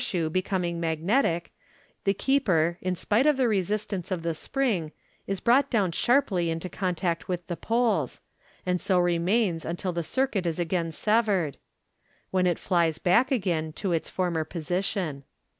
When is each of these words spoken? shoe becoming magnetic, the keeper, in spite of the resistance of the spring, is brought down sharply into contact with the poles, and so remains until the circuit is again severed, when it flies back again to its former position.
shoe 0.03 0.31
becoming 0.31 0.79
magnetic, 0.79 1.53
the 2.05 2.13
keeper, 2.15 2.79
in 2.81 2.95
spite 2.95 3.27
of 3.27 3.37
the 3.37 3.47
resistance 3.47 4.09
of 4.09 4.23
the 4.23 4.33
spring, 4.33 4.91
is 5.27 5.39
brought 5.39 5.69
down 5.69 5.91
sharply 5.91 6.49
into 6.49 6.67
contact 6.67 7.27
with 7.27 7.45
the 7.45 7.55
poles, 7.55 8.19
and 8.65 8.81
so 8.81 8.97
remains 8.97 9.63
until 9.63 9.93
the 9.93 10.01
circuit 10.01 10.47
is 10.47 10.57
again 10.57 10.91
severed, 10.91 11.57
when 12.31 12.47
it 12.47 12.57
flies 12.57 12.97
back 12.97 13.29
again 13.29 13.71
to 13.71 13.91
its 13.91 14.09
former 14.09 14.43
position. 14.43 15.23